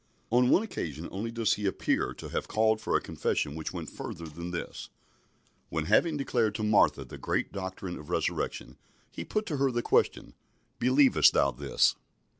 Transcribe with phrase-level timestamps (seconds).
[0.31, 3.87] On one occasion only does He appear to have called for a confession which went
[3.91, 4.89] further than this,
[5.69, 8.79] when, having declared to Martha the great doctrine of Resurrection,
[9.11, 10.33] He put to her the question,
[10.79, 11.93] "Believest thou this?"